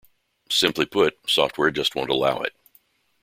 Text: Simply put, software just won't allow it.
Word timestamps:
Simply 0.49 0.87
put, 0.87 1.19
software 1.29 1.69
just 1.69 1.93
won't 1.93 2.09
allow 2.09 2.39
it. 2.39 2.53